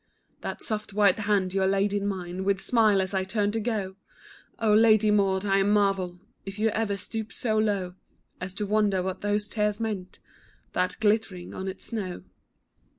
[0.39, 3.59] That soft white hand you laid in mine With a smile as I turned to
[3.59, 3.97] go,
[4.57, 7.93] Oh, Lady Maud, I marvel If you ever stoop so low,
[8.39, 10.17] As to wonder what those tears meant,
[10.73, 12.23] That glittered on its snow.